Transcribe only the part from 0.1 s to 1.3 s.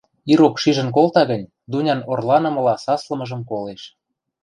Ирок шижӹн колта